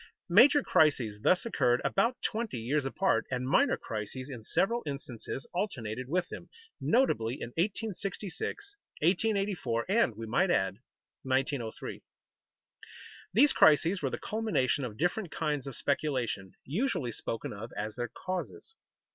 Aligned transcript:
Major 0.29 0.63
crises 0.63 1.19
thus 1.21 1.45
occurred 1.45 1.79
about 1.85 2.17
twenty 2.23 2.57
years 2.57 2.85
apart, 2.85 3.27
and 3.29 3.47
minor 3.47 3.77
crises 3.77 4.31
in 4.31 4.43
several 4.43 4.81
instances 4.87 5.45
alternated 5.53 6.09
with 6.09 6.27
them, 6.29 6.49
notably 6.79 7.35
in 7.35 7.49
1866, 7.49 8.77
1884, 9.03 9.85
and 9.87 10.17
we 10.17 10.25
might 10.25 10.49
add, 10.49 10.79
1903. 11.21 12.01
These 13.31 13.53
crises 13.53 14.01
were 14.01 14.09
the 14.09 14.17
culmination 14.17 14.83
of 14.85 14.97
different 14.97 15.29
kinds 15.31 15.67
of 15.67 15.75
speculation, 15.75 16.53
usually 16.65 17.11
spoken 17.11 17.53
of 17.53 17.71
as 17.77 17.95
their 17.95 18.09
causes. 18.09 18.73